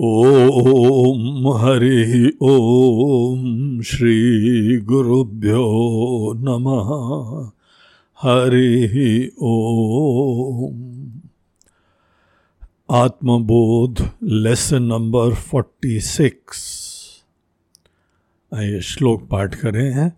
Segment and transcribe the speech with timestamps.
[0.00, 5.66] ॐ हरि ॐ श्रीगुरुभ्यो
[6.38, 6.88] नमः।
[8.22, 10.74] हरि ॐ
[12.90, 16.60] आत्मबोध lesson number forty six
[18.54, 20.16] आइए श्लोक पाठ करें हैं।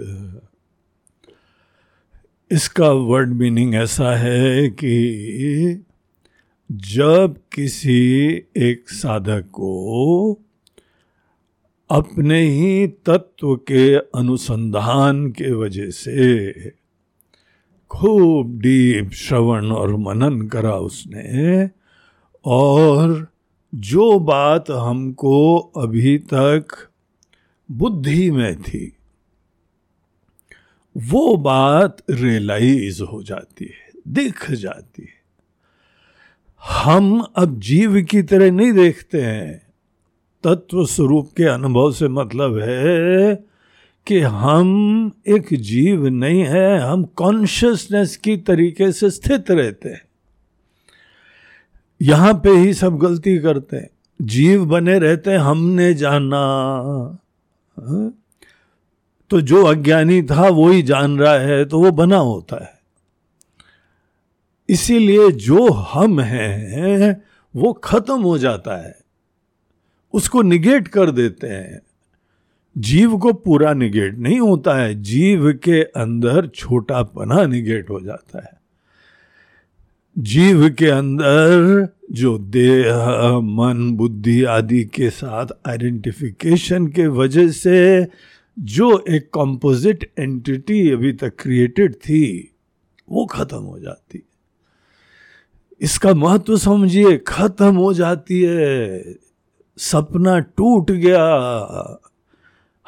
[2.51, 5.85] इसका वर्ड मीनिंग ऐसा है कि
[6.73, 8.01] जब किसी
[8.57, 10.33] एक साधक को
[11.91, 16.86] अपने ही तत्व के अनुसंधान के वजह से
[17.97, 21.71] खूब डीप श्रवण और मनन करा उसने,
[22.45, 23.29] और
[23.75, 26.67] जो बात हमको अभी तक
[27.71, 28.93] बुद्धि में थी,
[30.97, 35.17] वो बात रियलाइज़ हो जाती है, दिख जाती है।
[36.71, 39.63] हम अब जीव की तरह नहीं देखते हैं
[40.45, 43.46] तत्व स्वरूप के अनुभव से मतलब है
[44.07, 50.03] कि हम एक जीव नहीं है, हम कॉन्शियसनेस की तरीके से स्थित रहते हैं।
[52.03, 53.91] यहाँ पे ही सब गलती करते हैं।
[54.23, 56.37] जीव बने रहते हैं, हमने जाना।
[57.81, 58.23] हाँ?
[59.31, 62.79] तो जो अज्ञानी था वो ही जान रहा है तो वो बना होता है।
[64.69, 67.23] इसीलिए जो हम हैं,
[67.57, 68.99] वो खत्म हो जाता है।
[70.13, 71.86] उसको निगेट कर देते हैं।
[72.77, 78.43] जीव को पूरा निगेट नहीं होता है, जीव के अंदर छोटा पना निगेट हो जाता
[78.45, 78.61] है।
[80.19, 88.07] जीव के अंदर जो देह, मन, बुद्धि आदि के साथ आइडेंटिफिकेशन के वजह से
[88.59, 92.53] जो एक कंपोजिट एंटिटी अभी तक क्रिएटेड थी,
[93.11, 94.25] वो खत्म हो जाती है।
[95.81, 99.03] इसका महत्व समझिए, खत्म हो जाती है।
[99.79, 101.27] सपना टूट गया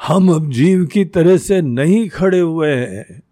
[0.07, 3.23] हम अब जीव की तरह से नहीं खड़े हुए हैं।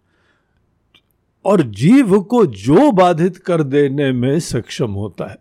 [1.44, 5.36] और जीव को जो बाधित कर देने में सक्षम होता है।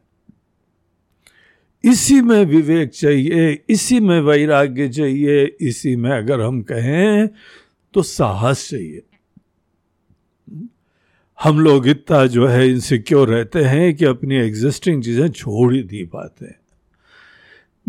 [1.83, 7.29] इसी में विवेक चाहिए, इसी में वैराग्य चाहिए, इसी में अगर हम कहें
[7.93, 9.01] तो साहस चाहिए।
[11.43, 16.05] हम लोग इतना जो है इनसिक्योर रहते हैं कि अपनी एग्जिस्टिंग चीज़ें छोड़ ही नहीं
[16.05, 16.66] पाते।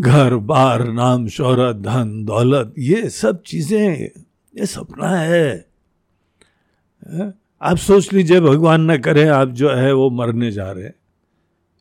[0.01, 3.95] घर, बार, नाम, शोहरत, धन, दौलत, ये सब चीज़ें,
[4.55, 5.69] ये सपना है।
[7.61, 10.95] आप सोच लीजिए, भगवान न करे, आप जो है वो मरने जा रहे हैं।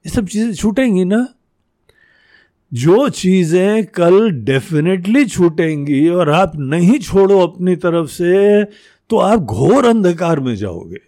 [0.04, 1.26] ये सब चीज़ें छूटेंगी ना?
[2.72, 8.64] जो चीज़ें कल डेफिनेटली छूटेंगी और आप नहीं छोड़ो अपनी तरफ़ से
[9.10, 11.00] तो आप घोर अंधकार में जाओगे।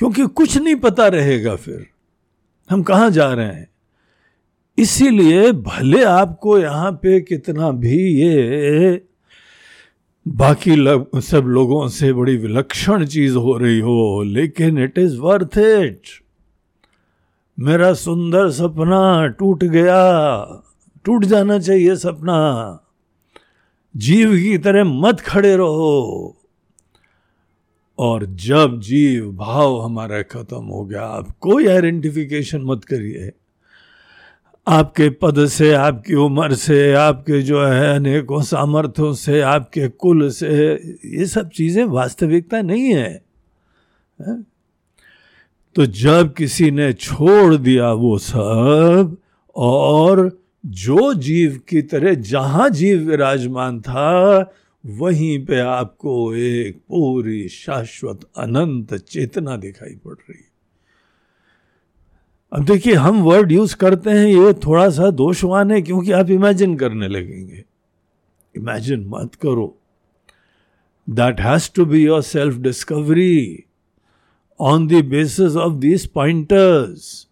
[0.00, 1.86] क्योंकि कुछ नहीं पता रहेगा फिर,
[2.70, 3.71] हम कहा जा रहे हैं?
[4.78, 9.06] इसीलिए भले आपको यहाँ पे कितना भी ये
[10.28, 15.58] बाकी लग, सब लोगों से बड़ी विलक्षण चीज़ हो रही हो लेकिन इट इज़ वर्थ
[15.58, 16.02] इट
[17.58, 20.02] मेरा सुंदर सपना टूट गया
[21.04, 22.78] टूट जाना चाहिए सपना।
[23.96, 26.36] जीव की तरह मत खड़े रहो।
[27.98, 33.32] और जब जीव भाव हमारा खत्म हो गया आप कोई आइडेंटिफिकेशन मत करिए।
[34.66, 40.48] आपके पद से आपकी उम्र से आपके जो है अनेकों सामर्थ्यों से आपके कुल से
[41.04, 43.22] ये सब चीज़ें वास्तविकता नहीं है,
[44.18, 44.42] है?
[45.76, 49.16] तो जब किसी ने छोड़ दिया वो सब
[49.56, 54.52] और जो जीव की तरह जहाँ जीव विराजमान था
[54.86, 60.44] वहीं पे आपको एक पूरी शाश्वत अनंत चेतना दिखाई पड़ रही
[62.52, 66.76] अब देखिए, हम वर्ड यूज़ करते हैं, ये थोड़ा सा दोषवान है, क्योंकि आप इमेजिन
[66.76, 67.64] करने लगेंगे।
[68.54, 69.74] इमेजिन मत करो।
[71.08, 73.64] That has to be your self discovery
[74.60, 77.26] on the basis of this pointers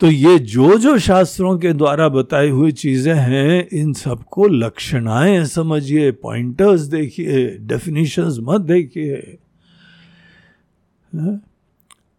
[0.00, 6.10] तो ये जो जो शास्त्रों के द्वारा बताई हुई चीज़ें हैं, इन सबको लक्षणाएँ समझिए
[6.12, 9.38] पॉइंटर्स देखिए डेफिनेशंस मत देखिए।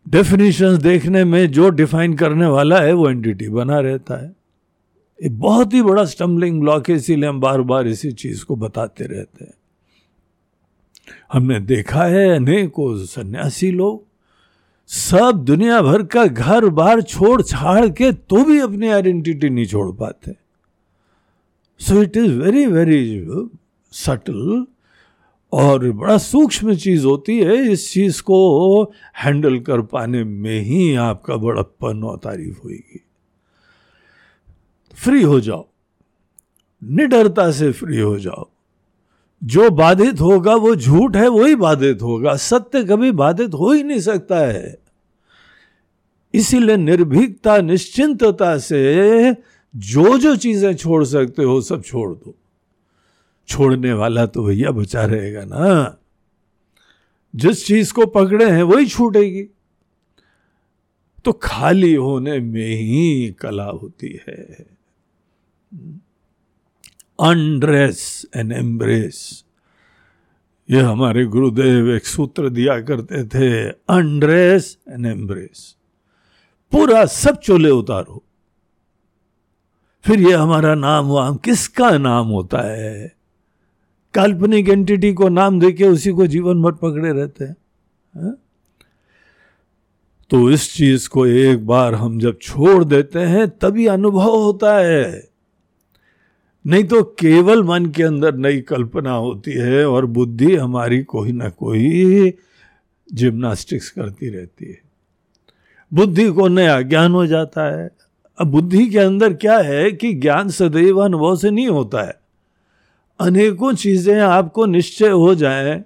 [0.07, 4.36] डेफिनेशंस देखने में जो डिफाइन करने वाला है, वो एंटिटी बना रहता है।
[5.19, 9.04] ये बहुत ही बड़ा स्टम्बलिंग ब्लॉक है, इसीलिए हम बार बार इसी चीज़ को बताते
[9.04, 9.54] रहते हैं।
[11.33, 14.04] हमने देखा है अनेकों सन्यासी लोग,
[14.89, 19.92] सब दुनिया भर का घर बार छोड़ छाड़ के तो भी अपनी आइडेंटिटी नहीं छोड़
[19.95, 20.36] पाते।
[21.80, 23.24] So it is very very
[23.94, 24.65] subtle
[25.51, 28.83] और बड़ा सूक्ष्म चीज़ होती है, इस चीज़ को
[29.17, 33.03] हैंडल कर पाने में ही आपका बड़प्पन और तारीफ़ होगी
[34.94, 35.67] फ्री हो जाओ।
[36.83, 38.49] निडरता से फ्री हो जाओ।
[39.44, 43.99] जो बाधित होगा, वो झूठ है, वही बाधित होगा। सत्य कभी बाधित हो ही नहीं
[43.99, 44.77] सकता है।
[46.33, 49.31] इसीलिए निर्भीकता, निश्चिंतता से
[49.75, 52.35] जो जो चीज़ें छोड़ सकते हो, सब छोड़ दो।
[53.47, 55.97] छोड़ने वाला तो भैया बचा रहेगा ना।
[57.35, 59.44] जिस चीज़ को पकड़े हैं, वही छूटेगी।
[61.25, 64.67] तो खाली होने में ही कला होती है।
[67.19, 69.45] Undress and embrace.
[70.69, 75.75] ये हमारे गुरुदेव एक सूत्र दिया करते थे, अनड्रेस एंड एम्ब्रेस।
[76.71, 78.23] पूरा सब चोले उतारो।
[80.03, 83.16] फिर ये हमारा नाम वाम किसका नाम होता है?
[84.17, 87.55] काल्पनिक एंटिटी को नाम देके उसी को जीवन भर पकड़े रहते हैं।
[88.15, 88.33] है?
[90.29, 95.29] तो इस चीज़ को एक बार हम जब छोड़ देते हैं, तभी अनुभव होता है।
[96.67, 101.49] नहीं तो केवल मन के अंदर नई कल्पना होती है और बुद्धि हमारी कोई ना
[101.49, 102.33] कोई
[103.13, 104.81] जिम्नास्टिक्स करती रहती है।
[105.93, 107.89] बुद्धि को नया ज्ञान हो जाता है।
[108.41, 112.26] अब बुद्धि के अंदर क्या है कि ज्ञान सदैव अनुभव से नहीं होता है।
[113.19, 115.83] अनेकों चीज़ें आपको निश्चय हो जाए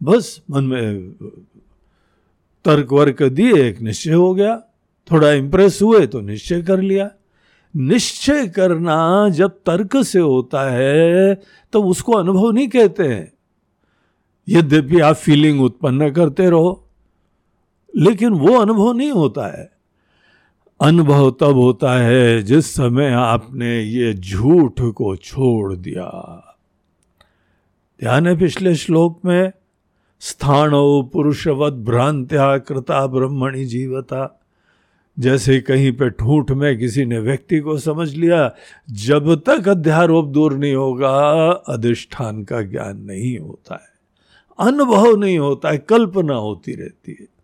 [0.00, 1.12] बस मन में,
[2.64, 4.56] तर्क वर्क दिए, एक निश्चय हो गया।
[5.08, 7.10] थोड़ा इंप्रेस हुए तो निश्चय कर लिया।
[7.74, 11.34] निश्चय करना जब तर्क से होता है
[11.72, 13.32] तो उसको अनुभव नहीं कहते हैं।
[14.48, 16.88] यद्यपि आप फीलिंग उत्पन्न करते रहो,
[17.94, 19.70] लेकिन वो अनुभव नहीं होता है।
[20.80, 26.08] अनुभव तब होता है जिस समय आपने ये झूठ को छोड़ दिया।
[28.00, 29.52] ध्यान है पिछले श्लोक में,
[30.20, 30.70] स्थान
[31.12, 34.40] पुरुषवत भ्रांत्या कृता ब्रह्मणि जीवता।
[35.18, 38.54] जैसे कहीं पे ठूठ में किसी ने व्यक्ति को समझ लिया,
[38.90, 43.98] जब तक अध्यारोप दूर नहीं होगा, अधिष्ठान का ज्ञान नहीं होता है।
[44.58, 47.37] अनुभव नहीं होता है, कल्पना होती रहती है।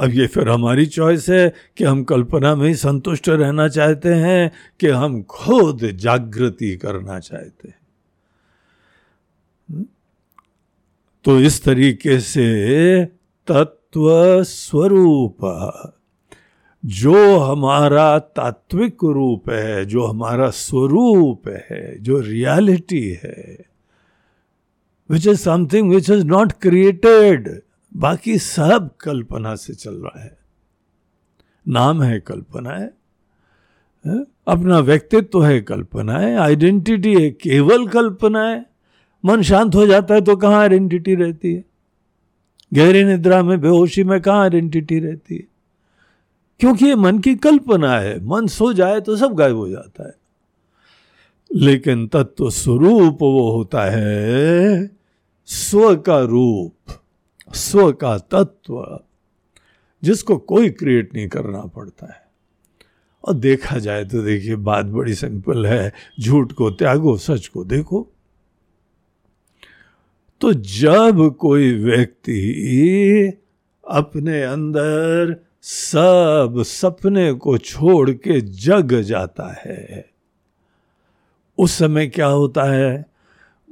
[0.00, 4.52] अब ये फिर हमारी चॉइस है कि हम कल्पना में ही संतुष्ट रहना चाहते हैं
[4.80, 7.78] कि हम खुद जागृति करना चाहते हैं?
[11.24, 13.04] तो इस तरीके से
[13.46, 14.08] तत्व
[14.42, 15.36] स्वरूप
[16.86, 23.64] जो हमारा तात्विक रूप है, जो हमारा स्वरूप है, जो रियलिटी है
[25.10, 27.62] which is something which is not created
[27.96, 30.38] बाकी सब कल्पना से चल रहा है।
[31.68, 32.94] नाम है कल्पना है,
[34.06, 34.26] है?
[34.48, 38.66] अपना व्यक्तित्व तो है कल्पना है। आइडेंटिटी है केवल कल्पना है।
[39.24, 41.64] मन शांत हो जाता है तो कहाँ आइडेंटिटी रहती है?
[42.74, 45.44] गहरी निद्रा में बेहोशी में कहा आइडेंटिटी रहती है?
[46.60, 50.14] क्योंकि ये मन की कल्पना है। मन सो जाए तो सब गायब हो जाता है।
[51.54, 54.90] लेकिन तत्व स्वरूप वो होता है।
[55.46, 56.92] स्व का रूप।
[57.54, 59.00] स्व का तत्व
[60.02, 62.28] जिसको कोई क्रिएट नहीं करना पड़ता है।
[63.24, 68.12] और देखा जाए तो देखिए, बात बड़ी सिंपल है, झूठ को त्यागो, सच को देखो।
[70.40, 73.32] तो जब कोई व्यक्ति
[73.88, 80.10] अपने अंदर सब सपने को छोड़ के जग जाता है,
[81.58, 83.17] उस समय क्या होता है?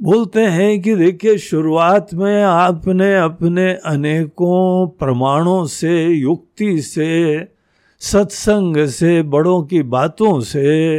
[0.03, 7.49] बोलते हैं कि देखिए, शुरुआत में आपने अपने अनेकों प्रमाणों से, युक्ति से,
[8.01, 10.99] सत्संग से, बड़ों की बातों से,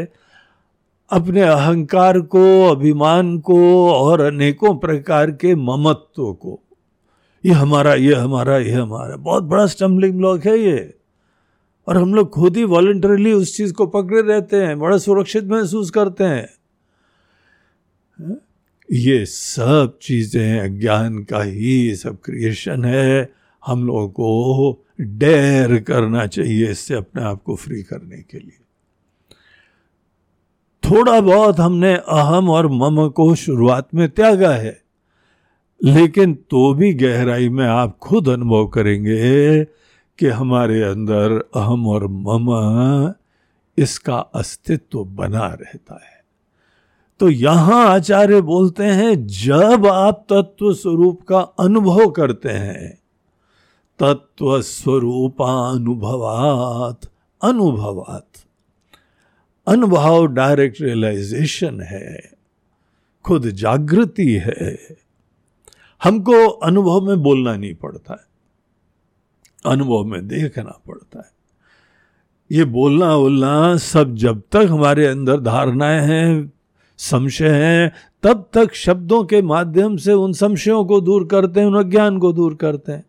[1.11, 6.59] अपने अहंकार को, अभिमान को और अनेकों प्रकार के ममत्व को,
[7.45, 10.93] ये हमारा ये हमारा ये हमारा, बहुत बड़ा स्टम्बलिंग ब्लॉक है ये।
[11.87, 15.89] और हम लोग खुद ही वॉल्टरली उस चीज़ को पकड़े रहते हैं, बड़ा सुरक्षित महसूस
[15.89, 16.49] करते हैं।
[18.89, 23.29] ये सब चीज़ें अज्ञान का ही सब क्रिएशन है।
[23.63, 28.57] हम लोगों को डेयर करना चाहिए इससे अपने आप को फ्री करने के लिए।
[30.83, 34.79] थोड़ा बहुत हमने अहम और मम को शुरुआत में त्यागा है,
[35.81, 39.63] लेकिन तो भी गहराई में आप खुद अनुभव करेंगे
[40.19, 43.13] कि हमारे अंदर अहम और मम
[43.77, 46.16] इसका अस्तित्व बना रहता है।
[47.19, 52.97] तो यहाँ आचार्य बोलते हैं, जब आप तत्व स्वरूप का अनुभव करते हैं
[53.99, 55.79] तत्व स्वरूपानुभवात
[57.41, 58.27] अनुभवात।
[59.67, 62.31] अनुभव डायरेक्ट रियलाइजेशन है,
[63.25, 64.77] खुद जागृति है।
[66.01, 68.25] हमको अनुभव में बोलना नहीं पड़ता है,
[69.65, 71.31] अनुभव में देखना पड़ता है।
[72.51, 76.51] ये बोलना बोलना सब जब तक हमारे अंदर धारणाएँ हैं
[76.99, 77.91] संशय हैं।
[78.23, 82.31] तब तक शब्दों के माध्यम से उन संशयों को दूर करते हैं, उन अज्ञान को
[82.33, 83.05] दूर करते हैं।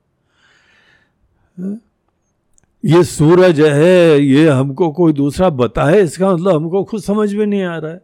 [2.84, 7.62] ये सूरज है, ये हमको कोई दूसरा बताए, इसका मतलब हमको खुद समझ में नहीं
[7.62, 8.00] आ रहा है।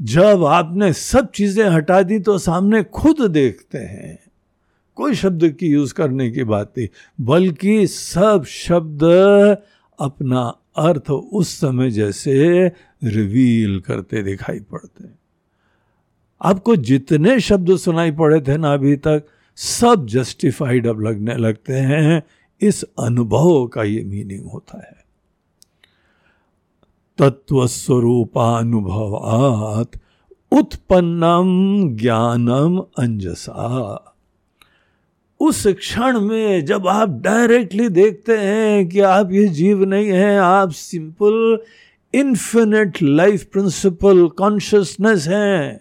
[0.00, 4.18] जब आपने सब चीज़ें हटा दी तो सामने खुद देखते हैं।
[4.96, 6.88] कोई शब्द की यूज़ करने की बात नहीं,
[7.20, 9.02] बल्कि सब शब्द
[9.98, 12.66] अपना अर्थ उस समय जैसे
[13.04, 15.18] रिवील करते दिखाई पड़ते हैं।
[16.42, 19.24] आपको जितने शब्द सुनाई पड़े थे ना अभी तक,
[19.56, 22.22] सब जस्टिफाइड अब लगने लगते हैं।
[22.60, 25.04] इस अनुभव का ये मीनिंग होता है।
[27.18, 29.90] तत्व स्वरूपानुभवात
[30.52, 34.06] उत्पन्नम ज्ञानम अंजसा
[35.40, 40.70] उस क्षण में जब आप डायरेक्टली देखते हैं कि आप ये जीव नहीं हैं, आप
[40.70, 41.58] simple
[42.14, 45.80] infinite life principle consciousness हैं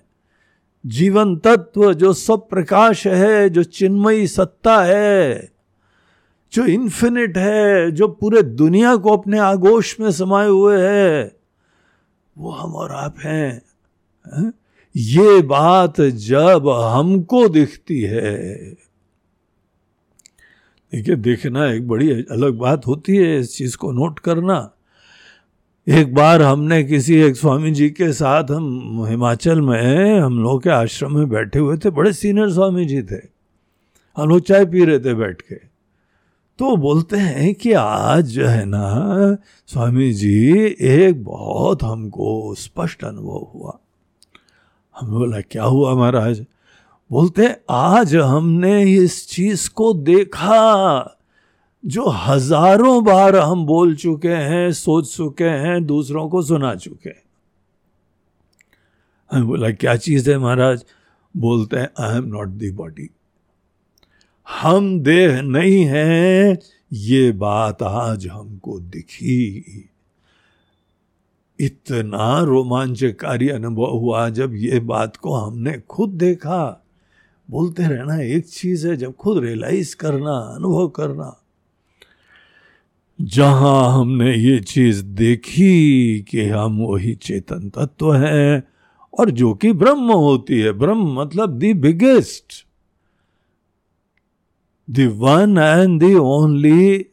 [0.86, 5.52] जीवन तत्व जो सब प्रकाश है, जो चिन्मयी सत्ता है,
[6.54, 11.36] जो इन्फिनिट है, जो पूरे दुनिया को अपने आगोश में समाये हुए है,
[12.38, 13.62] वो हम और आप हैं
[14.34, 14.54] है?
[14.96, 18.60] ये बात जब हमको दिखती है
[20.94, 24.72] देखिए, देखना एक बड़ी अलग बात होती है इस चीज़ को नोट करना।
[25.88, 30.70] एक बार हमने किसी एक स्वामी जी के साथ, हम हिमाचल में हम लोग के
[30.70, 33.22] आश्रम में बैठे हुए थे, बड़े सीनियर स्वामी जी थे।
[34.18, 35.56] हम लोग चाय पी रहे थे बैठ के।
[36.58, 43.52] तो बोलते हैं कि आज जो है ना, स्वामी जी, एक बहुत हमको स्पष्ट अनुभव
[43.54, 43.80] हुआ।
[45.00, 46.46] हम बोला, क्या हुआ महाराज?
[47.12, 51.18] बोलते, आज हमने इस चीज़ को देखा,
[51.86, 57.24] जो हज़ारों बार हम बोल चुके हैं, सोच चुके हैं, दूसरों को सुना चुके हैं.
[59.32, 60.86] हम बोला, क्या चीज़ है महाराज?
[61.38, 63.10] बोलते हैं I am not the body
[64.48, 66.58] हम देह नहीं हैं,
[66.94, 69.90] ये बात आज हमको दिखी।
[71.60, 76.79] इतना रोमांचकारी अनुभव हुआ जब ये बात को हमने खुद देखा।
[77.50, 81.44] बोलते रहना एक चीज़ है, जब खुद रियलाइज़ करना, अनुभव करना।
[83.22, 88.64] जहाँ हमने ये चीज़ देखी कि हम वही चेतन तत्व हैं,
[89.20, 92.66] और जो कि ब्रह्म होती है। ब्रह्म मतलब the biggest
[94.90, 97.06] the one and the only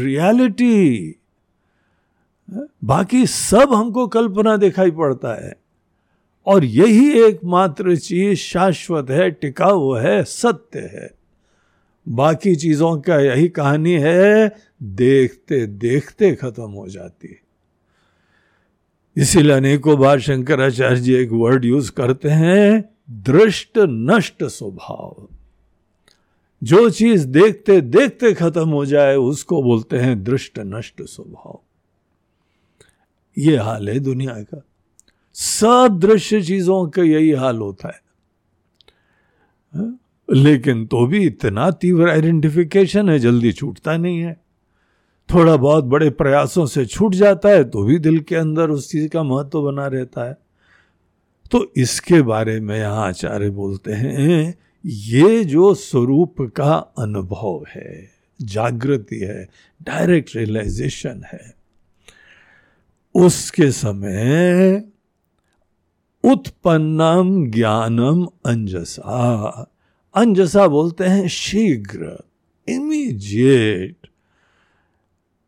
[0.00, 1.12] reality
[2.84, 5.65] बाकी सब हमको कल्पना दिखाई पड़ता है।
[6.46, 11.10] और यही एकमात्र चीज़ शाश्वत है टिकाऊ है, सत्य है।
[12.08, 17.40] बाकी चीज़ों का यही कहानी है, देखते देखते खत्म हो जाती है।
[19.16, 25.28] इसीलिए अनेकों बार शंकराचार्य जी एक वर्ड यूज़ करते हैं, दृष्ट नष्ट स्वभाव।
[26.62, 31.60] जो चीज़ देखते देखते खत्म हो जाए, उसको बोलते हैं दृष्ट नष्ट स्वभाव।
[33.38, 34.64] ये हाल है दुनिया का।
[35.36, 38.00] सब दृश्य चीज़ों का यही हाल होता है।
[39.74, 39.98] हाँ?
[40.28, 44.40] लेकिन तो भी इतना तीव्र आइडेंटिफिकेशन है, जल्दी छूटता नहीं है।
[45.28, 49.08] थोड़ा बहुत बड़े प्रयासों से छूट जाता है तो भी दिल के अंदर उस चीज़
[49.08, 50.36] का महत्व बना रहता है।
[51.50, 58.08] तो इसके बारे में यहाँ आचार्य बोलते हैं, ये जो स्वरूप का अनुभव है,
[58.40, 59.44] जागृति है
[59.80, 61.54] डायरेक्ट रियलाइजेशन है,
[63.14, 64.82] उसके समय
[66.26, 69.72] उत्पन्नम ज्ञानम अंजसा।
[70.14, 72.16] अंजसा बोलते हैं शीघ्र
[72.68, 74.06] इमीजिएट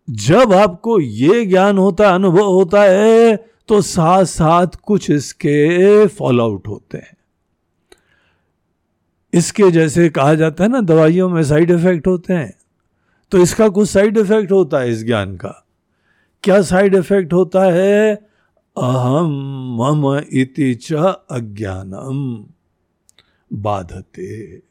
[0.09, 3.37] जब आपको ये ज्ञान होता है, अनुभव होता है
[3.69, 7.17] तो साथ साथ कुछ इसके फॉलो आउट होते हैं।
[9.33, 12.55] इसके जैसे कहा जाता है ना, दवाइयों में साइड इफ़ेक्ट होते हैं।
[13.33, 15.67] तो इसका कुछ साइड इफ़ेक्ट होता है इस ज्ञान का।
[16.45, 18.28] क्या साइड इफ़ेक्ट होता है?
[18.79, 19.31] अहम
[19.77, 20.93] मम इति च
[21.31, 22.45] अज्ञानम
[23.53, 24.63] बाधते।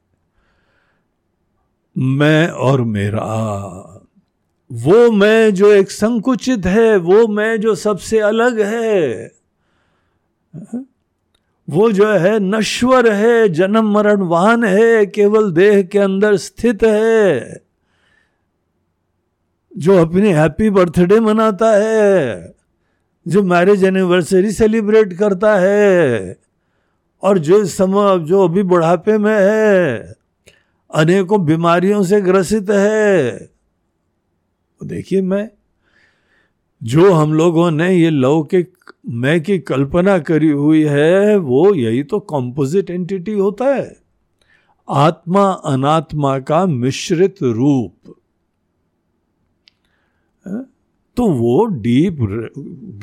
[1.98, 3.26] मैं और मेरा,
[4.72, 9.32] वो मैं जो एक संकुचित है, वो मैं जो सबसे अलग है,
[11.70, 17.62] वो जो है नश्वर है, जन्म मरण वाहन है, केवल देह के अंदर स्थित है,
[19.78, 22.57] जो अपनी हैप्पी बर्थडे मनाता है।
[23.28, 26.40] जो मैरिज एनिवर्सरी सेलिब्रेट करता है
[27.24, 30.16] और जो समय जो अभी बुढ़ापे में है,
[30.96, 33.50] अनेकों बीमारियों से ग्रसित है।
[34.84, 35.50] देखिए मैं,
[36.84, 38.74] जो हम लोगों ने ये लौकिक
[39.10, 43.98] मैं की कल्पना करी हुई है, वो यही तो कॉम्पोजिट एंटिटी होता है।
[44.90, 48.16] आत्मा अनात्मा का मिश्रित रूप।
[51.18, 52.18] तो वो डीप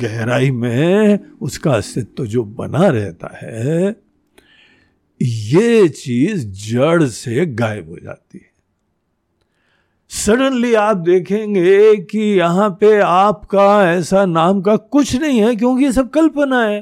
[0.00, 3.94] गहराई में उसका अस्तित्व जो बना रहता है,
[5.21, 8.52] ये चीज़ जड़ से गायब हो जाती है।
[10.11, 15.92] सडनली आप देखेंगे कि यहाँ पे आपका ऐसा नाम का कुछ नहीं है, क्योंकि ये
[15.92, 16.78] सब कल्पना है।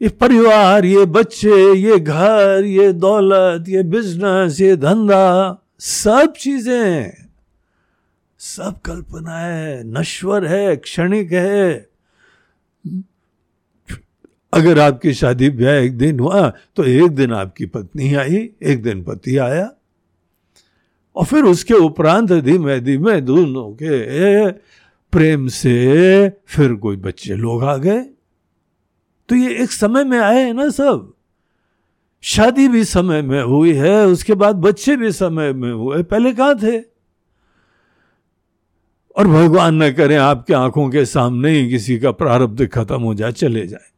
[0.00, 7.25] ये परिवार, ये बच्चे, ये घर, ये दौलत, ये बिज़नेस ये धंधा, सब चीज़ें
[8.46, 11.88] सब कल्पना है, नश्वर है, क्षणिक है।
[14.52, 19.02] अगर आपकी शादी ब्याह एक दिन हुआ तो एक दिन आपकी पत्नी आई, एक दिन
[19.04, 19.70] पति आया।
[21.16, 24.50] और फिर उसके उपरांत धीमे धीमे दोनों के
[25.12, 28.00] प्रेम से फिर कोई बच्चे लोग आ गए।
[29.28, 31.12] तो ये एक समय में आए हैं ना सब।
[32.22, 36.58] शादी भी समय में हुई है, उसके बाद बच्चे भी समय में हुए। पहले कहाँ
[36.58, 36.95] थे?
[39.16, 43.32] और भगवान न करें, आपके आँखों के सामने ही किसी का प्रारब्ध खत्म हो जाए,
[43.32, 43.92] चले जाए।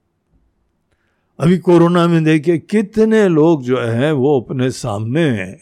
[1.40, 5.57] अभी कोरोना में देखिए, कितने लोग जो है, वो अपने सामने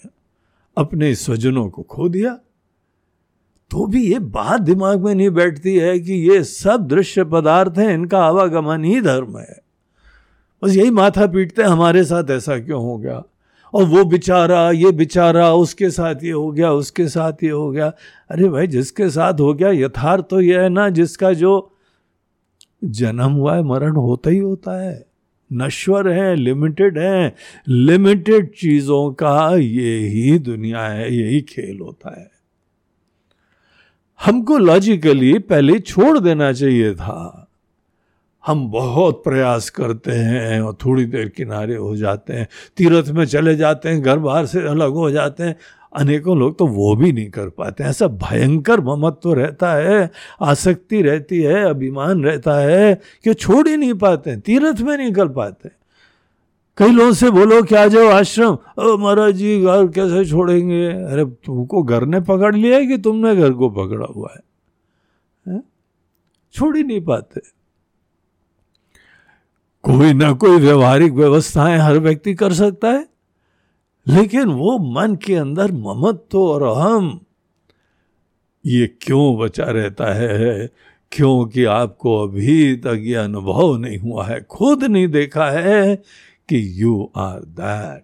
[0.76, 2.38] अपने स्वजनों को खो दिया।
[3.70, 7.94] तो भी ये बात दिमाग में नहीं बैठती है कि ये सब दृश्य पदार्थ हैं,
[7.94, 9.60] इनका आवागमन ही धर्म है।
[10.64, 13.22] बस यही माथा पीटते हमारे साथ ऐसा क्यों हो गया?
[13.74, 17.88] और वो बेचारा, ये बेचारा, उसके साथ ये हो गया, उसके साथ ये हो गया।
[18.30, 21.72] अरे भाई, जिसके साथ हो गया, यथार्थ तो यह है ना, जिसका जो
[22.84, 25.06] जन्म हुआ है, मरण होता ही होता है।
[25.52, 27.34] नश्वर है लिमिटेड है।
[27.68, 32.30] लिमिटेड चीज़ों का ये ही दुनिया है, यही खेल होता है।
[34.24, 37.45] हमको लॉजिकली पहले छोड़ देना चाहिए था।
[38.46, 43.56] हम बहुत प्रयास करते हैं और थोड़ी देर किनारे हो जाते हैं तीर्थ में चले
[43.56, 45.56] जाते हैं घर बाहर से अलग हो जाते हैं।
[45.96, 51.02] अनेकों लोग तो वो भी नहीं कर पाते ऐसा भयंकर ममत्व तो रहता है आसक्ति
[51.02, 55.68] रहती है अभिमान रहता है कि छोड़ ही नहीं पाते तीर्थ में नहीं कर पाते
[56.76, 60.86] कई लोगों से बोलो क्या जाओ आश्रम महाराज जी घर कैसे छोड़ेंगे?
[60.86, 64.40] अरे तुमको घर ने पकड़ लिया है कि तुमने घर को पकड़ा हुआ है,
[65.52, 65.62] है?
[66.52, 67.40] छोड़ ही नहीं पाते।
[69.86, 73.08] कोई ना कोई व्यवहारिक व्यवस्थाएँ हर व्यक्ति कर सकता है।
[74.08, 77.20] लेकिन वो मन के अंदर ममत्व और अहम।
[78.66, 80.70] ये क्यों बचा रहता है?
[81.12, 85.96] क्योंकि आपको अभी तक ये अनुभव नहीं हुआ है। खुद नहीं देखा है
[86.48, 88.02] कि यू आर दैट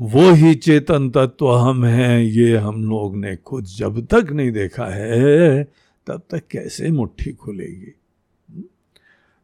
[0.00, 4.86] वो ही चेतन तत्व हम हैं, ये हम लोग ने खुद जब तक नहीं देखा
[4.86, 5.64] है,
[6.06, 7.94] तब तक कैसे मुट्ठी खुलेगी?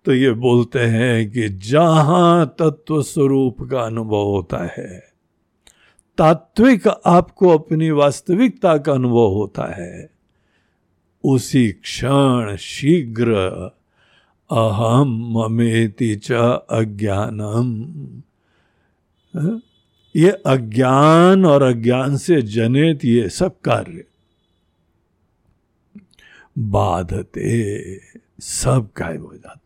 [0.07, 5.03] तो ये बोलते हैं कि जहाँ तत्व स्वरूप का अनुभव होता है,
[6.19, 10.11] तात्विक आपको अपनी वास्तविकता का अनुभव होता है,
[11.25, 13.35] उसी क्षण शीघ्र
[14.51, 16.33] अहम ममेति च
[16.71, 17.69] अज्ञानम।
[20.17, 24.05] ये अज्ञान और अज्ञान से जनित ये सब कार्य
[26.59, 28.01] बाधते,
[28.41, 29.66] सब गायब हो जाता। है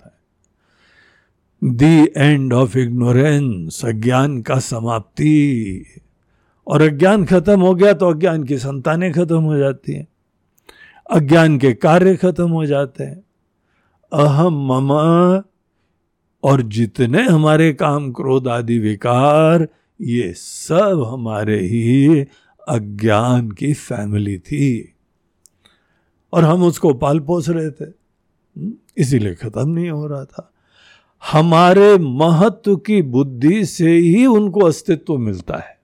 [1.64, 5.84] दी एंड ऑफ़ इग्नोरेंस अज्ञान का समाप्ति।
[6.66, 10.08] और अज्ञान खत्म हो गया तो अज्ञान की संतानें खत्म हो जाती हैं।
[11.10, 13.24] अज्ञान के कार्य खत्म हो जाते हैं।
[14.12, 14.92] अहम मम
[16.44, 19.68] और जितने हमारे काम क्रोध आदि विकार
[20.00, 22.24] ये सब हमारे ही
[22.68, 24.94] अज्ञान की फैमिली थी।
[26.32, 30.52] और हम उसको पाल पोस रहे थे। हम्म, इसीलिए खत्म नहीं हो रहा था।
[31.22, 35.78] हमारे महत्व की बुद्धि से ही उनको अस्तित्व मिलता है।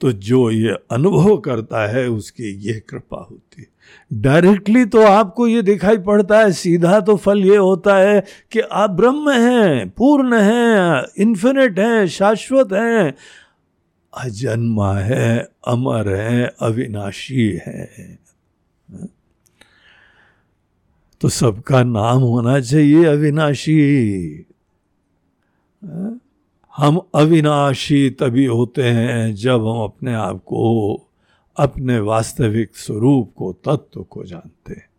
[0.00, 3.66] तो जो ये अनुभव करता है, उसकी ये कृपा होती है।
[4.12, 8.90] डायरेक्टली तो आपको ये दिखाई पड़ता है, सीधा तो फल ये होता है कि आप
[8.90, 13.14] ब्रह्म हैं, पूर्ण हैं इन्फिनिट हैं, शाश्वत हैं,
[14.14, 18.18] अजन्मा है, अमर है, अविनाशी है।
[21.20, 24.46] तो सबका नाम होना चाहिए अविनाशी।
[26.76, 30.94] हम अविनाशी तभी होते हैं जब हम अपने आप को,
[31.56, 34.90] अपने वास्तविक स्वरूप को, तत्व को जानते हैं।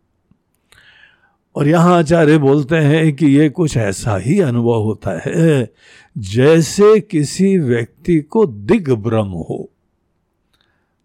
[1.55, 5.73] और यहाँ आचार्य बोलते हैं कि ये कुछ ऐसा ही अनुभव होता है,
[6.17, 9.69] जैसे किसी व्यक्ति को दिग्भ्रम हो।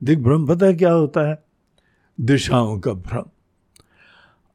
[0.05, 1.45] दिग्भ्रम पता है क्या होता है?
[2.21, 3.25] दिशाओं का भ्रम।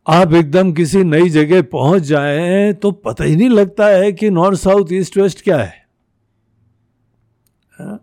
[0.08, 4.60] आप एकदम किसी नई जगह पहुँच जाएँ तो पता ही नहीं लगता है कि नॉर्थ
[4.60, 5.88] साउथ ईस्ट वेस्ट क्या है।
[7.80, 8.00] हा?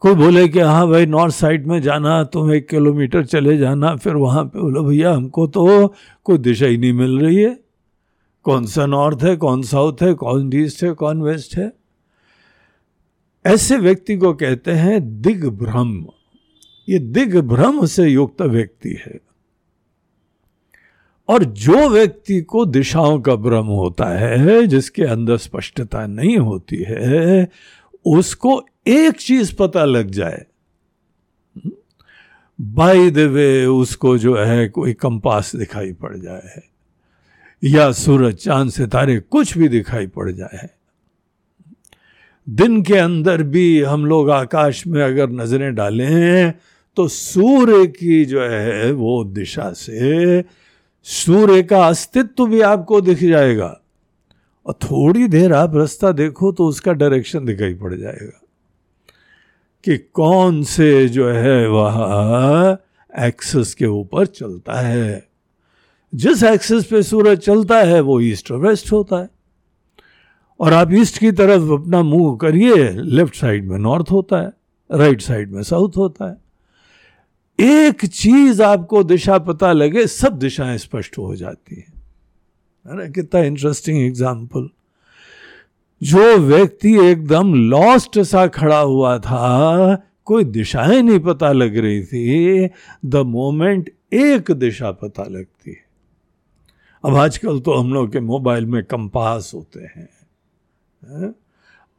[0.00, 4.14] कोई बोले कि हाँ भाई, नॉर्थ साइड में जाना, तुम एक किलोमीटर चले जाना, फिर
[4.14, 5.94] वहाँ पे बोलो, भैया, हमको तो
[6.24, 7.60] कोई दिशा ही नहीं मिल रही है।
[8.42, 11.72] कौन सा नॉर्थ है, कौन साउथ है, कौन ईस्ट है, कौन वेस्ट है?
[13.46, 16.06] ऐसे व्यक्ति को कहते हैं दिग्भ्रम।
[16.88, 19.25] ये दिग्भ्रम से युक्त व्यक्ति है।
[21.28, 27.48] और जो व्यक्ति को दिशाओं का भ्रम होता है, जिसके अंदर स्पष्टता नहीं होती है,
[28.04, 30.46] उसको एक चीज़ पता लग जाए।
[32.60, 36.62] बाई द वे उसको जो है कोई कंपास दिखाई पड़ जाए
[37.64, 40.70] या सूरज, चाँद, सितारे कुछ भी दिखाई पड़ जाए
[42.48, 46.52] दिन के अंदर भी हम लोग आकाश में अगर नज़रें डालें
[46.96, 50.40] तो सूर्य की जो है वो दिशा से
[51.06, 53.80] सूर्य का अस्तित्व भी आपको दिख जाएगा।
[54.66, 58.40] और थोड़ी देर आप रास्ता देखो तो उसका डायरेक्शन दिखाई पड़ जाएगा
[59.84, 62.78] कि कौन से जो है वह
[63.18, 65.28] एक्सेस के ऊपर चलता है।
[66.12, 69.28] जिस एक्सेस पे सूरज चलता है, वो ईस्ट और वेस्ट होता है।
[70.60, 74.52] और आप ईस्ट की तरफ़ अपना मुँह करिए लेफ़्ट साइड में नॉर्थ होता है
[74.90, 76.45] राइट साइड में साउथ होता है।
[77.58, 81.92] एक चीज़ आपको दिशा पता लगे, सब दिशाएँ स्पष्ट हो जाती हैं।
[82.86, 84.68] अरे कितना इंटरेस्टिंग एग्ज़ाम्पल
[86.00, 92.68] जो व्यक्ति एकदम लॉस्ट सा खड़ा हुआ था, कोई दिशाएँ नहीं पता लग रही थी
[93.04, 95.84] द मोमेंट एक दिशा पता लगती है।
[97.04, 100.08] अब आजकल तो हम लोग के मोबाइल में कंपास होते हैं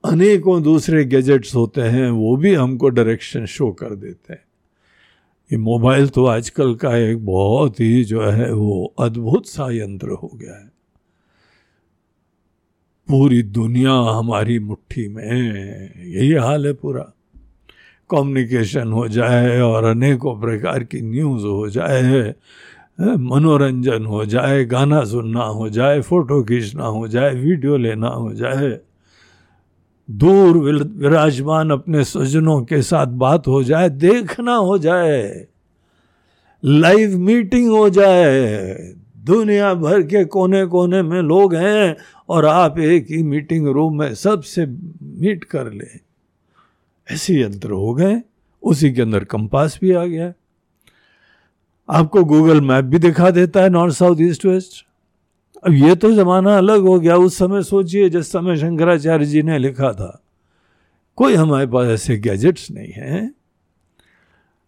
[0.03, 4.43] अनेकों दूसरे गैजेट्स होते हैं, वो भी हमको डायरेक्शन शो कर देते हैं।
[5.51, 10.29] ये मोबाइल तो आजकल का एक बहुत ही जो है, वो अद्भुत सा यंत्र हो
[10.35, 10.67] गया है।
[13.07, 17.03] पूरी दुनिया हमारी मुट्ठी में यही हाल है पूरा।
[18.09, 22.33] कम्युनिकेशन हो जाए और अनेकों प्रकार की न्यूज़ हो जाए,
[22.99, 28.79] मनोरंजन हो जाए, गाना सुनना हो जाए, फ़ोटो खींचना हो जाए, वीडियो लेना हो जाए
[30.09, 35.47] दूर विराजमान अपने स्वजनों के साथ बात हो जाए, देखना हो जाए
[36.63, 41.95] लाइव मीटिंग हो जाए, दुनिया भर के कोने कोने में लोग हैं
[42.29, 45.87] और आप एक ही मीटिंग रूम में सबसे मीट कर ले।
[47.07, 48.21] ऐसे यंत्र हो गए,
[48.63, 50.33] उसी के अंदर कंपास भी आ गया।
[51.89, 54.86] आपको गूगल मैप भी दिखा देता है नॉर्थ साउथ ईस्ट वेस्ट
[55.63, 59.57] अब ये तो जमाना अलग हो गया। उस समय सोचिए, जिस समय शंकराचार्य जी ने
[59.57, 60.21] लिखा था,
[61.17, 63.33] कोई हमारे पास ऐसे गैजेट्स नहीं हैं।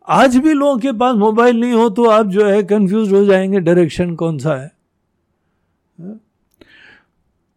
[0.07, 3.59] आज भी लोगों के पास मोबाइल नहीं हो तो आप जो है कंफ्यूज हो जाएँगे
[3.59, 4.71] डायरेक्शन कौन सा है?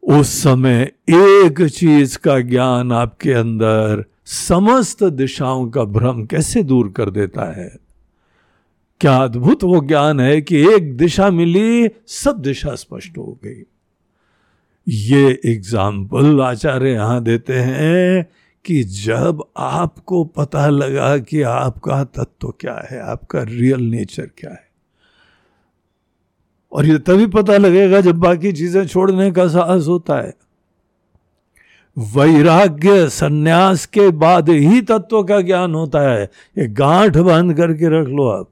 [0.03, 7.11] उस समय एक चीज़ का ज्ञान आपके अंदर समस्त दिशाओं का भ्रम कैसे दूर कर
[7.11, 7.82] देता है?
[9.03, 13.63] क्या अद्भुत वो ज्ञान है कि एक दिशा मिली, सब दिशा स्पष्ट हो गई।
[14.87, 18.27] ये एग्ज़ाम्पल आचार्य यहाँ देते हैं
[18.65, 24.67] कि जब आपको पता लगा कि आपका तत्व क्या है, आपका रियल नेचर क्या है,
[26.73, 30.33] और ये तभी पता लगेगा जब बाकी चीज़ें छोड़ने का साहस होता है।
[31.97, 36.25] वैराग्य सन्यास के बाद ही तत्व का ज्ञान होता है।
[36.57, 38.52] ये गांठ बाँध करके रख लो आप।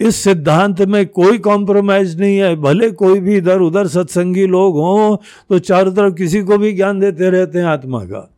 [0.00, 5.16] इस सिद्धांत में कोई कॉम्प्रोमाइज नहीं है। भले कोई भी इधर उधर सत्संगी लोग हों
[5.48, 8.30] तो चारों तरफ़ किसी को भी ज्ञान देते रहते हैं आत्मा का।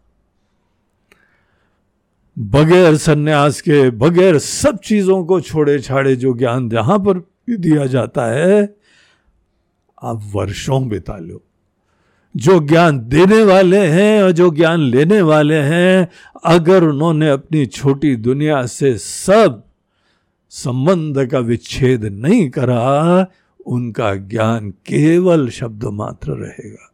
[2.38, 7.86] बगैर सन्यास के, बगैर सब चीज़ों को छोड़े छाड़े जो ज्ञान जहाँ पर भी दिया
[7.86, 8.76] जाता है,
[10.02, 11.42] आप वर्षों बिता लो।
[12.36, 16.08] जो ज्ञान देने वाले हैं और जो ज्ञान लेने वाले हैं,
[16.44, 19.62] अगर उन्होंने अपनी छोटी दुनिया से सब
[20.54, 23.26] संबंध का विच्छेद नहीं करा,
[23.66, 26.92] उनका ज्ञान केवल शब्द मात्र रहेगा।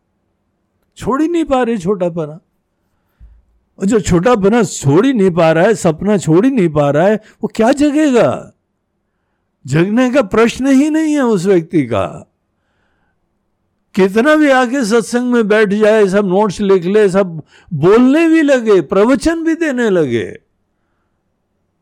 [0.97, 2.41] छोड़ ही नहीं पा रहे छोटा पना
[3.79, 6.91] और जो छोटा पना छोड़ ही नहीं पा रहा है, सपना छोड़ ही नहीं पा
[6.91, 8.53] रहा है, वो क्या जगेगा?
[9.67, 12.31] जगने का प्रश्न ही नहीं है उस व्यक्ति का।
[13.95, 17.43] कितना भी आके सत्संग में बैठ जाए, सब नोट्स लिख ले, सब
[17.73, 20.48] बोलने भी लगे, प्रवचन भी देने लगे।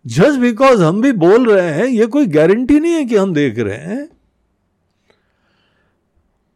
[0.06, 3.58] जस्ट बिकॉज़ हम भी बोल रहे हैं, ये कोई गारंटी नहीं है कि हम देख
[3.58, 4.08] रहे हैं।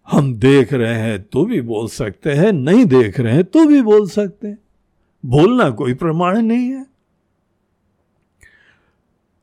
[0.09, 3.83] हम देख रहे हैं तो भी बोल सकते हैं, नहीं देख रहे हैं तो भी
[3.83, 4.59] बोल सकते हैं।
[5.25, 6.85] बोलना कोई प्रमाण नहीं है।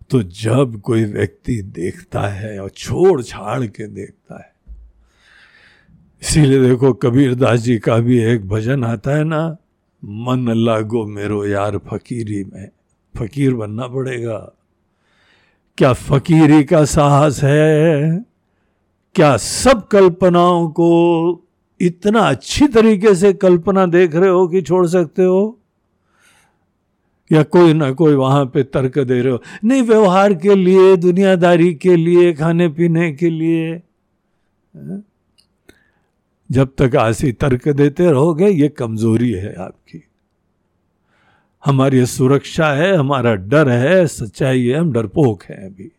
[0.09, 4.51] तो जब कोई व्यक्ति देखता है और छोड़ छाड़ के देखता है,
[6.21, 9.57] इसीलिए देखो कबीर दास जी का भी एक भजन आता है ना,
[10.03, 12.69] मन लागो मेरो यार फकीरी में।
[13.19, 14.51] फकीर बनना पड़ेगा।
[15.77, 18.25] क्या फकीरी का साहस है?
[19.15, 20.89] क्या सब कल्पनाओं को
[21.81, 25.59] इतना अच्छी तरीके से कल्पना देख रहे हो कि छोड़ सकते हो?
[27.31, 29.41] या कोई ना कोई वहाँ पे तर्क दे रहे हो?
[29.63, 33.81] नहीं, व्यवहार के लिए, दुनियादारी के लिए खाने पीने के लिए।
[36.51, 40.03] जब तक ऐसी तर्क देते रहोगे, ये कमज़ोरी है आपकी।
[41.67, 45.91] हमारी सुरक्षा है हमारा डर है सच्चाई है हम डरपोक हैं अभी।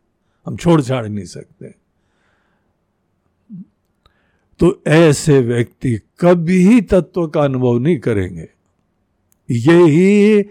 [0.46, 1.74] हम छोड़ छाड़ नहीं सकते।
[4.59, 8.48] तो ऐसे व्यक्ति कभी तत्व का अनुभव नहीं करेंगे।
[9.50, 10.42] यही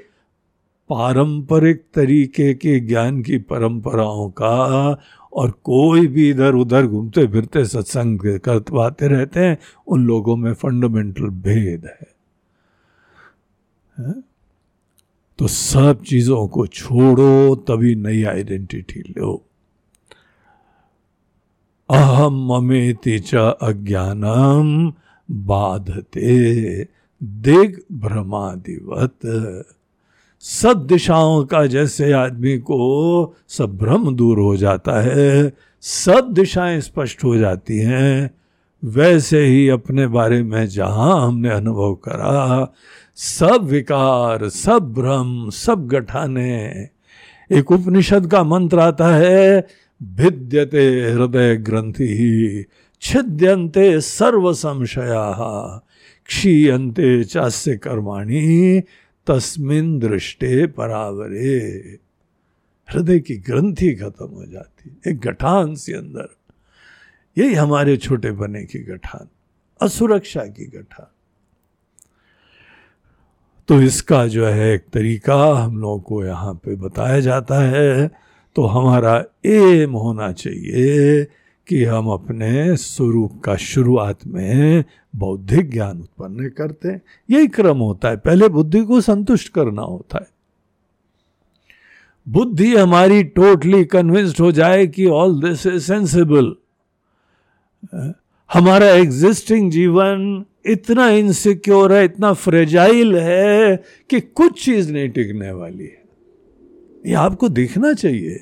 [0.90, 4.56] पारंपरिक तरीके के ज्ञान की परंपराओं का
[5.34, 11.24] और कोई भी इधर उधर घूमते फिरते सत्संग करवाते रहते हैं उन लोगों में फंडामेंटल
[11.24, 12.08] भेद है,
[13.98, 14.27] है?
[15.40, 19.44] तो सब चीज़ों को छोड़ो, तभी नई आइडेंटिटी लो।
[21.90, 24.94] अहम ममेति च अज्ञानम
[25.32, 26.84] बाधते।
[27.24, 29.20] दिग भ्रमादिवत
[30.40, 37.24] सब दिशाओं का जैसे आदमी को सब भ्रम दूर हो जाता है, सब दिशाएँ स्पष्ट
[37.24, 38.30] हो जाती हैं।
[38.84, 42.74] वैसे ही अपने बारे में जहाँ हमने अनुभव करा
[43.20, 46.90] सब विकार, सब भ्रम, सब गठाने।
[47.52, 49.68] एक उपनिषद का मंत्र आता है,
[50.04, 52.66] भिद्यते हृदय ग्रंथि ही
[53.02, 55.34] छिद्यंते सर्व संशया
[56.26, 58.82] क्षीयते चास्य कर्माणी,
[59.28, 61.58] तस्मिन दृष्टे परावरे।
[62.92, 66.36] हृदय की ग्रंथि खत्म हो जाती, एक गठान से अंदर।
[67.38, 69.28] यही हमारे छोटे बने की गठान,
[69.82, 71.14] असुरक्षा की गठान।
[73.68, 78.12] तो इसका जो है एक तरीका हम लोगों को यहाँ पे बताया जाता है।
[78.56, 81.24] तो हमारा एम होना चाहिए
[81.68, 84.84] कि हम अपने स्वरूप का शुरुआत में
[85.16, 90.18] बौद्धिक ज्ञान उत्पन्न करते हैं। यही क्रम होता है। पहले बुद्धि को संतुष्ट करना होता
[90.18, 90.28] है।
[92.28, 96.56] बुद्धि हमारी टोटली कन्विंस्ड हो जाए कि ऑल दिस इज़ सेंसिबल
[98.54, 105.84] हमारा एग्जिस्टिंग जीवन इतना इनसिक्योर है, इतना फ्रेजाइल है कि कुछ चीज़ नहीं टिकने वाली
[105.84, 106.04] है।
[107.06, 108.40] ये आपको देखना चाहिए।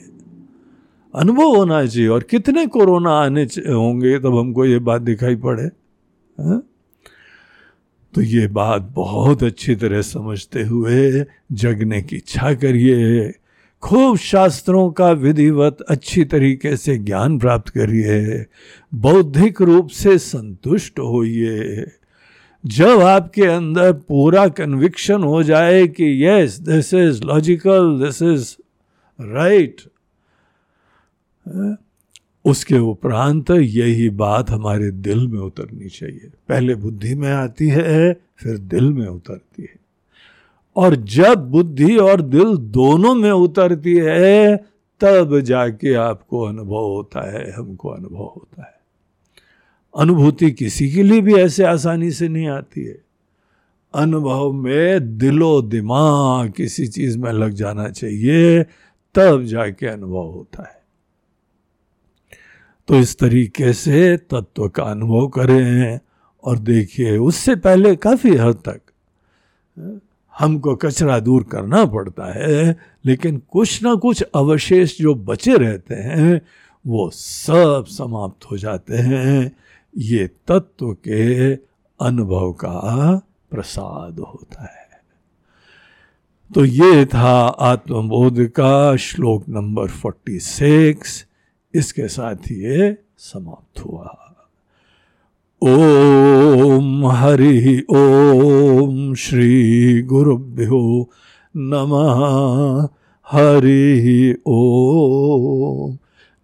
[1.15, 6.61] अनुभव होना चाहिए और कितने कोरोना आने होंगे तब हमको ये बात दिखाई पड़े, हा?
[8.13, 13.27] तो ये बात बहुत अच्छी तरह समझते हुए जगने की इच्छा करिए।
[13.83, 18.45] खूब शास्त्रों का विधिवत अच्छी तरीके से ज्ञान प्राप्त करिए,
[18.93, 21.85] बौद्धिक रूप से संतुष्ट होइए।
[22.65, 28.55] जब आपके अंदर पूरा कन्विक्शन हो जाए कि yes this is logical this is
[29.19, 29.81] right
[32.45, 38.57] उसके उपरांत यही बात हमारे दिल में उतरनी चाहिए। पहले बुद्धि में आती है, फिर
[38.57, 39.84] दिल में उतरती है।
[40.75, 44.57] और जब बुद्धि और दिल दोनों में उतरती है,
[45.01, 48.75] तब जाके आपको अनुभव होता है, हमको अनुभव होता है।
[49.97, 53.01] अनुभूति किसी के लिए भी ऐसे आसानी से नहीं आती है।
[53.93, 58.63] अनुभव में दिलो दिमाग किसी चीज़ में लग जाना चाहिए,
[59.15, 60.83] तब जाके अनुभव होता है।
[62.87, 65.99] तो इस तरीके से तत्व का अनुभव करें,
[66.43, 68.81] और देखिए, उससे पहले काफ़ी हद तक
[70.39, 76.41] हमको कचरा दूर करना पड़ता है, लेकिन कुछ ना कुछ अवशेष जो बचे रहते हैं,
[76.87, 79.51] वो सब समाप्त हो जाते हैं।
[79.97, 81.53] ये तत्व के
[81.99, 83.15] अनुभव का
[83.51, 84.85] प्रसाद होता है।
[86.55, 91.25] तो ये था आत्मबोध का श्लोक नंबर 46
[91.73, 94.34] इसके साथ ये समाप्त हुआ।
[95.61, 101.09] ओम हरि ओम श्री गुरुभ्यो
[101.57, 102.87] नमः।
[103.27, 105.97] हरि ओम।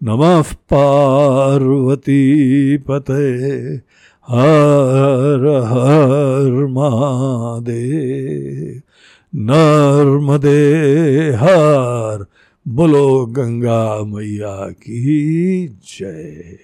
[0.04, 3.80] नमः पार्वती पते।
[4.28, 8.82] हर हर महादेव।
[9.36, 12.26] नर्मदे हर।
[12.68, 16.58] बोलो गंगा मैया की जय।